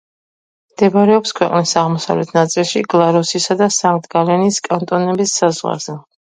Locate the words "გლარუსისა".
2.95-3.57